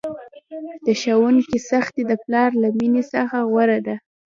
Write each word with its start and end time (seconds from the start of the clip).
د 0.85 0.87
ښوونکي 1.01 1.57
سختي 1.69 2.01
د 2.07 2.11
پلار 2.23 2.51
له 2.61 2.69
میني 2.77 3.03
څخه 3.13 3.37
غوره 3.51 3.79
ده! 3.85 3.95